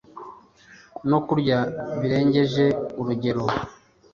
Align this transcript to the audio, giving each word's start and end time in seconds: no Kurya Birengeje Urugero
no 1.09 1.19
Kurya 1.27 1.59
Birengeje 1.99 2.65
Urugero 2.99 3.43